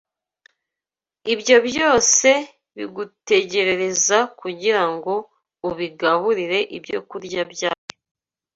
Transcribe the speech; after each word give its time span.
Ibyo 1.33 1.57
byose 1.67 2.29
bigutegerereza 2.75 4.17
kugira 4.39 4.81
ngo 4.93 5.13
ubigaburire 5.69 6.59
ibyokurya 6.77 7.41
byayo 7.53 7.89